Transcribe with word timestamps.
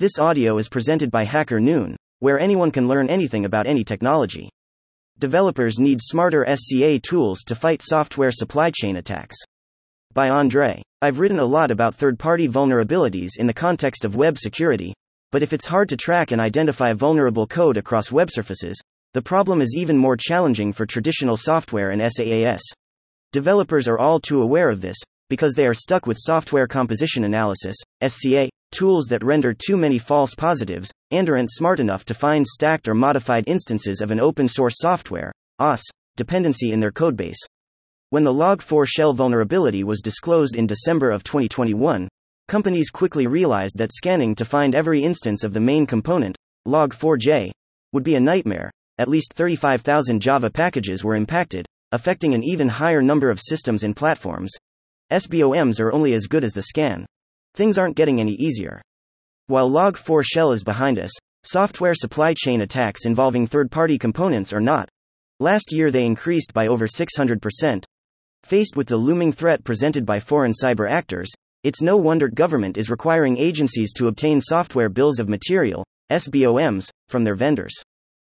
This 0.00 0.18
audio 0.18 0.56
is 0.56 0.70
presented 0.70 1.10
by 1.10 1.24
Hacker 1.24 1.60
Noon, 1.60 1.94
where 2.20 2.40
anyone 2.40 2.70
can 2.70 2.88
learn 2.88 3.10
anything 3.10 3.44
about 3.44 3.66
any 3.66 3.84
technology. 3.84 4.48
Developers 5.18 5.78
need 5.78 6.00
smarter 6.00 6.46
SCA 6.56 6.98
tools 7.00 7.40
to 7.42 7.54
fight 7.54 7.82
software 7.82 8.30
supply 8.30 8.70
chain 8.70 8.96
attacks. 8.96 9.36
By 10.14 10.30
Andre. 10.30 10.80
I've 11.02 11.18
written 11.18 11.38
a 11.38 11.44
lot 11.44 11.70
about 11.70 11.94
third 11.94 12.18
party 12.18 12.48
vulnerabilities 12.48 13.32
in 13.38 13.46
the 13.46 13.52
context 13.52 14.06
of 14.06 14.16
web 14.16 14.38
security, 14.38 14.94
but 15.32 15.42
if 15.42 15.52
it's 15.52 15.66
hard 15.66 15.90
to 15.90 15.98
track 15.98 16.30
and 16.30 16.40
identify 16.40 16.94
vulnerable 16.94 17.46
code 17.46 17.76
across 17.76 18.10
web 18.10 18.30
surfaces, 18.30 18.80
the 19.12 19.20
problem 19.20 19.60
is 19.60 19.74
even 19.76 19.98
more 19.98 20.16
challenging 20.16 20.72
for 20.72 20.86
traditional 20.86 21.36
software 21.36 21.90
and 21.90 22.00
SaaS. 22.00 22.62
Developers 23.32 23.86
are 23.86 23.98
all 23.98 24.18
too 24.18 24.40
aware 24.40 24.70
of 24.70 24.80
this, 24.80 24.96
because 25.28 25.52
they 25.52 25.66
are 25.66 25.74
stuck 25.74 26.06
with 26.06 26.16
software 26.18 26.66
composition 26.66 27.24
analysis, 27.24 27.76
SCA, 28.02 28.48
tools 28.72 29.06
that 29.06 29.24
render 29.24 29.52
too 29.52 29.76
many 29.76 29.98
false 29.98 30.34
positives, 30.34 30.90
and 31.10 31.28
aren't 31.28 31.50
smart 31.50 31.80
enough 31.80 32.04
to 32.04 32.14
find 32.14 32.46
stacked 32.46 32.88
or 32.88 32.94
modified 32.94 33.44
instances 33.46 34.00
of 34.00 34.10
an 34.10 34.20
open 34.20 34.48
source 34.48 34.76
software, 34.78 35.32
OSS, 35.58 35.82
dependency 36.16 36.72
in 36.72 36.80
their 36.80 36.92
codebase. 36.92 37.38
When 38.10 38.24
the 38.24 38.32
Log4Shell 38.32 39.14
vulnerability 39.14 39.84
was 39.84 40.00
disclosed 40.00 40.56
in 40.56 40.66
December 40.66 41.10
of 41.10 41.22
2021, 41.22 42.08
companies 42.48 42.90
quickly 42.90 43.26
realized 43.26 43.78
that 43.78 43.92
scanning 43.92 44.34
to 44.34 44.44
find 44.44 44.74
every 44.74 45.02
instance 45.02 45.44
of 45.44 45.52
the 45.52 45.60
main 45.60 45.86
component, 45.86 46.36
Log4j, 46.66 47.52
would 47.92 48.02
be 48.02 48.16
a 48.16 48.20
nightmare. 48.20 48.70
At 48.98 49.08
least 49.08 49.32
35,000 49.34 50.20
Java 50.20 50.50
packages 50.50 51.04
were 51.04 51.14
impacted, 51.14 51.66
affecting 51.92 52.34
an 52.34 52.44
even 52.44 52.68
higher 52.68 53.00
number 53.00 53.30
of 53.30 53.40
systems 53.40 53.82
and 53.82 53.96
platforms. 53.96 54.52
SBOMs 55.10 55.80
are 55.80 55.92
only 55.92 56.12
as 56.12 56.26
good 56.26 56.44
as 56.44 56.52
the 56.52 56.62
scan. 56.62 57.06
Things 57.54 57.78
aren't 57.78 57.96
getting 57.96 58.20
any 58.20 58.32
easier. 58.32 58.80
While 59.46 59.70
Log4Shell 59.70 60.54
is 60.54 60.62
behind 60.62 60.98
us, 60.98 61.10
software 61.42 61.94
supply 61.94 62.34
chain 62.34 62.60
attacks 62.60 63.06
involving 63.06 63.46
third 63.46 63.70
party 63.70 63.98
components 63.98 64.52
are 64.52 64.60
not. 64.60 64.88
Last 65.40 65.72
year 65.72 65.90
they 65.90 66.04
increased 66.04 66.52
by 66.52 66.68
over 66.68 66.86
600%. 66.86 67.84
Faced 68.44 68.76
with 68.76 68.88
the 68.88 68.96
looming 68.96 69.32
threat 69.32 69.64
presented 69.64 70.06
by 70.06 70.20
foreign 70.20 70.52
cyber 70.52 70.88
actors, 70.88 71.28
it's 71.62 71.82
no 71.82 71.96
wonder 71.96 72.28
government 72.28 72.78
is 72.78 72.90
requiring 72.90 73.36
agencies 73.36 73.92
to 73.94 74.08
obtain 74.08 74.40
software 74.40 74.88
bills 74.88 75.18
of 75.18 75.28
material, 75.28 75.84
SBOMs, 76.10 76.88
from 77.08 77.24
their 77.24 77.34
vendors. 77.34 77.74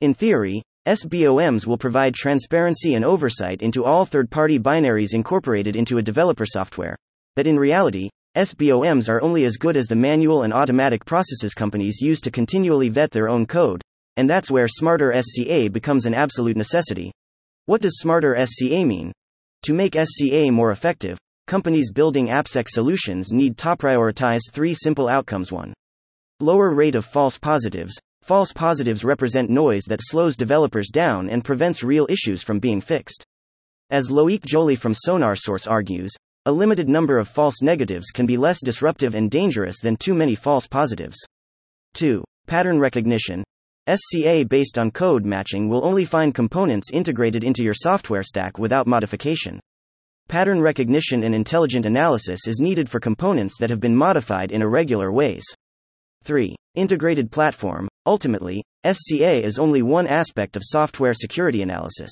In 0.00 0.14
theory, 0.14 0.62
SBOMs 0.88 1.66
will 1.66 1.78
provide 1.78 2.14
transparency 2.14 2.94
and 2.94 3.04
oversight 3.04 3.62
into 3.62 3.84
all 3.84 4.04
third 4.04 4.30
party 4.30 4.58
binaries 4.58 5.14
incorporated 5.14 5.76
into 5.76 5.98
a 5.98 6.02
developer 6.02 6.46
software. 6.46 6.96
But 7.36 7.46
in 7.46 7.58
reality, 7.58 8.08
SBOMs 8.34 9.10
are 9.10 9.20
only 9.20 9.44
as 9.44 9.58
good 9.58 9.76
as 9.76 9.88
the 9.88 9.94
manual 9.94 10.44
and 10.44 10.54
automatic 10.54 11.04
processes 11.04 11.52
companies 11.52 12.00
use 12.00 12.18
to 12.22 12.30
continually 12.30 12.88
vet 12.88 13.10
their 13.10 13.28
own 13.28 13.44
code, 13.44 13.82
and 14.16 14.28
that's 14.28 14.50
where 14.50 14.66
smarter 14.66 15.12
SCA 15.22 15.68
becomes 15.68 16.06
an 16.06 16.14
absolute 16.14 16.56
necessity. 16.56 17.12
What 17.66 17.82
does 17.82 17.98
smarter 17.98 18.34
SCA 18.46 18.86
mean? 18.86 19.12
To 19.64 19.74
make 19.74 19.94
SCA 19.94 20.50
more 20.50 20.72
effective, 20.72 21.18
companies 21.46 21.92
building 21.92 22.28
AppSec 22.28 22.68
solutions 22.70 23.32
need 23.32 23.58
to 23.58 23.76
prioritize 23.76 24.50
three 24.50 24.72
simple 24.72 25.08
outcomes 25.08 25.52
1. 25.52 25.74
Lower 26.40 26.74
rate 26.74 26.94
of 26.94 27.04
false 27.04 27.36
positives. 27.36 27.94
False 28.22 28.50
positives 28.50 29.04
represent 29.04 29.50
noise 29.50 29.82
that 29.88 30.00
slows 30.00 30.38
developers 30.38 30.88
down 30.88 31.28
and 31.28 31.44
prevents 31.44 31.84
real 31.84 32.06
issues 32.08 32.42
from 32.42 32.60
being 32.60 32.80
fixed. 32.80 33.26
As 33.90 34.08
Loic 34.08 34.42
Joly 34.42 34.74
from 34.74 34.94
SonarSource 34.94 35.70
argues, 35.70 36.12
a 36.44 36.50
limited 36.50 36.88
number 36.88 37.18
of 37.18 37.28
false 37.28 37.62
negatives 37.62 38.10
can 38.10 38.26
be 38.26 38.36
less 38.36 38.58
disruptive 38.64 39.14
and 39.14 39.30
dangerous 39.30 39.78
than 39.80 39.96
too 39.96 40.12
many 40.12 40.34
false 40.34 40.66
positives. 40.66 41.16
2. 41.94 42.24
Pattern 42.48 42.80
recognition. 42.80 43.44
SCA 43.88 44.44
based 44.48 44.76
on 44.76 44.90
code 44.90 45.24
matching 45.24 45.68
will 45.68 45.84
only 45.84 46.04
find 46.04 46.34
components 46.34 46.90
integrated 46.92 47.44
into 47.44 47.62
your 47.62 47.74
software 47.74 48.24
stack 48.24 48.58
without 48.58 48.88
modification. 48.88 49.60
Pattern 50.28 50.60
recognition 50.60 51.22
and 51.22 51.32
intelligent 51.32 51.86
analysis 51.86 52.48
is 52.48 52.58
needed 52.58 52.88
for 52.88 52.98
components 52.98 53.56
that 53.60 53.70
have 53.70 53.80
been 53.80 53.94
modified 53.94 54.50
in 54.50 54.62
irregular 54.62 55.12
ways. 55.12 55.44
3. 56.24 56.56
Integrated 56.74 57.30
platform. 57.30 57.86
Ultimately, 58.04 58.64
SCA 58.84 59.44
is 59.44 59.60
only 59.60 59.82
one 59.82 60.08
aspect 60.08 60.56
of 60.56 60.62
software 60.64 61.14
security 61.14 61.62
analysis. 61.62 62.10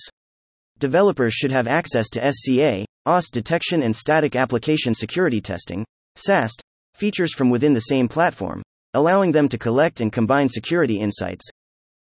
Developers 0.81 1.35
should 1.35 1.53
have 1.53 1.67
access 1.67 2.09
to 2.09 2.33
SCA, 2.33 2.87
OSS 3.05 3.29
detection 3.29 3.83
and 3.83 3.95
static 3.95 4.35
application 4.35 4.95
security 4.95 5.39
testing, 5.39 5.85
SAST, 6.17 6.63
features 6.95 7.35
from 7.35 7.51
within 7.51 7.75
the 7.75 7.81
same 7.81 8.09
platform, 8.09 8.63
allowing 8.95 9.31
them 9.31 9.47
to 9.51 9.59
collect 9.59 10.01
and 10.01 10.11
combine 10.11 10.49
security 10.49 10.99
insights. 10.99 11.45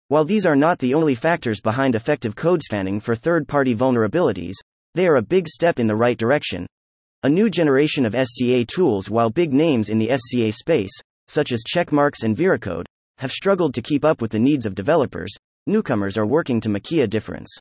While 0.08 0.24
these 0.24 0.46
are 0.46 0.56
not 0.56 0.78
the 0.78 0.94
only 0.94 1.14
factors 1.14 1.60
behind 1.60 1.94
effective 1.94 2.34
code 2.34 2.62
scanning 2.62 3.00
for 3.00 3.14
third 3.14 3.46
party 3.46 3.74
vulnerabilities, 3.74 4.54
they 4.94 5.06
are 5.06 5.16
a 5.16 5.22
big 5.22 5.46
step 5.46 5.78
in 5.78 5.86
the 5.86 5.94
right 5.94 6.16
direction. 6.16 6.66
A 7.22 7.28
new 7.28 7.50
generation 7.50 8.06
of 8.06 8.16
SCA 8.16 8.64
tools, 8.64 9.10
while 9.10 9.28
big 9.28 9.52
names 9.52 9.90
in 9.90 9.98
the 9.98 10.10
SCA 10.16 10.52
space, 10.52 10.98
such 11.28 11.52
as 11.52 11.64
Checkmarx 11.70 12.24
and 12.24 12.34
Veracode, 12.34 12.86
have 13.18 13.30
struggled 13.30 13.74
to 13.74 13.82
keep 13.82 14.06
up 14.06 14.22
with 14.22 14.30
the 14.30 14.38
needs 14.38 14.64
of 14.64 14.74
developers, 14.74 15.34
newcomers 15.66 16.16
are 16.16 16.24
working 16.24 16.62
to 16.62 16.70
make 16.70 16.90
a 16.92 17.06
difference. 17.06 17.54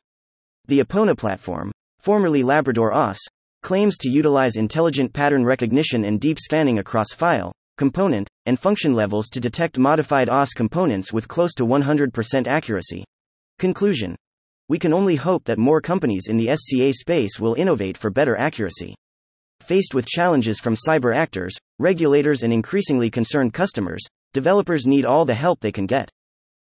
The 0.67 0.79
Apona 0.79 1.17
platform, 1.17 1.71
formerly 1.99 2.43
Labrador 2.43 2.93
OSS, 2.93 3.19
claims 3.63 3.97
to 3.97 4.09
utilize 4.09 4.55
intelligent 4.55 5.13
pattern 5.13 5.43
recognition 5.43 6.05
and 6.05 6.19
deep 6.19 6.39
scanning 6.39 6.79
across 6.79 7.11
file, 7.13 7.51
component, 7.77 8.27
and 8.45 8.59
function 8.59 8.93
levels 8.93 9.29
to 9.29 9.39
detect 9.39 9.77
modified 9.77 10.29
OSS 10.29 10.53
components 10.53 11.13
with 11.13 11.27
close 11.27 11.53
to 11.53 11.65
100% 11.65 12.47
accuracy. 12.47 13.03
Conclusion 13.57 14.15
We 14.67 14.79
can 14.79 14.93
only 14.93 15.15
hope 15.15 15.45
that 15.45 15.57
more 15.57 15.81
companies 15.81 16.27
in 16.27 16.37
the 16.37 16.55
SCA 16.55 16.93
space 16.93 17.39
will 17.39 17.55
innovate 17.55 17.97
for 17.97 18.09
better 18.09 18.37
accuracy. 18.37 18.95
Faced 19.61 19.93
with 19.93 20.07
challenges 20.07 20.59
from 20.59 20.73
cyber 20.73 21.15
actors, 21.15 21.55
regulators, 21.79 22.43
and 22.43 22.53
increasingly 22.53 23.09
concerned 23.09 23.53
customers, 23.53 24.03
developers 24.33 24.87
need 24.87 25.05
all 25.05 25.25
the 25.25 25.33
help 25.33 25.59
they 25.59 25.71
can 25.71 25.85
get. 25.85 26.09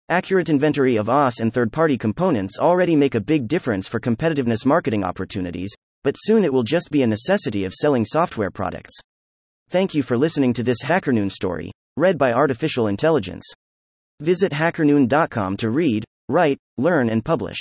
Accurate 0.09 0.49
inventory 0.49 0.97
of 0.97 1.07
OSS 1.07 1.39
and 1.39 1.53
third 1.53 1.71
party 1.71 1.97
components 1.97 2.59
already 2.59 2.93
make 2.93 3.15
a 3.15 3.21
big 3.21 3.47
difference 3.47 3.87
for 3.87 4.01
competitiveness 4.01 4.65
marketing 4.65 5.01
opportunities, 5.01 5.73
but 6.03 6.15
soon 6.17 6.43
it 6.43 6.51
will 6.51 6.63
just 6.63 6.91
be 6.91 7.03
a 7.03 7.07
necessity 7.07 7.63
of 7.63 7.73
selling 7.73 8.03
software 8.03 8.51
products. 8.51 8.93
Thank 9.69 9.93
you 9.93 10.03
for 10.03 10.17
listening 10.17 10.51
to 10.53 10.63
this 10.63 10.83
HackerNoon 10.83 11.31
story, 11.31 11.71
read 11.95 12.17
by 12.17 12.33
Artificial 12.33 12.87
Intelligence. 12.87 13.45
Visit 14.19 14.51
hackernoon.com 14.51 15.55
to 15.57 15.69
read, 15.69 16.03
write, 16.27 16.57
learn, 16.77 17.09
and 17.09 17.23
publish. 17.23 17.59